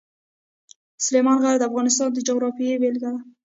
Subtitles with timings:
[1.05, 3.21] سلیمان غر د افغانستان د جغرافیې بېلګه ده.